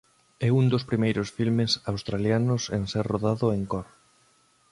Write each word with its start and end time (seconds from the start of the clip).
É 0.47 0.49
un 0.59 0.65
dos 0.73 0.87
primeiros 0.89 1.27
filmes 1.37 1.71
australianos 1.91 2.61
en 2.75 2.81
ser 2.91 3.05
rodado 3.13 3.47
en 3.57 3.61
cor. 3.71 3.87